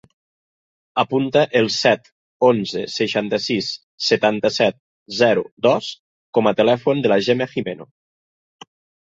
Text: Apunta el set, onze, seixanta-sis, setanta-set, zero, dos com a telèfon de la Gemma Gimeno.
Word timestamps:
Apunta 1.01 1.41
el 1.59 1.67
set, 1.75 2.09
onze, 2.47 2.81
seixanta-sis, 2.93 3.67
setanta-set, 4.07 4.79
zero, 5.19 5.45
dos 5.69 5.91
com 6.39 6.51
a 6.53 6.57
telèfon 6.63 7.05
de 7.07 7.15
la 7.15 7.21
Gemma 7.29 7.51
Gimeno. 7.55 7.89